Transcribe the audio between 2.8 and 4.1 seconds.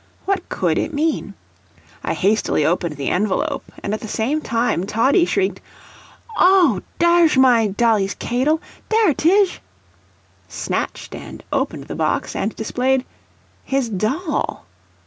the envelope, and at the